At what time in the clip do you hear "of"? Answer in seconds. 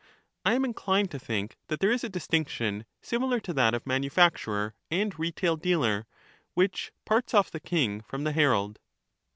1.67-1.67, 3.75-3.85